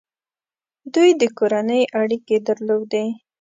دوی 0.93 1.09
د 1.21 1.23
کورنۍ 1.37 1.81
اړیکې 2.01 2.37
درلودې. 2.47 3.05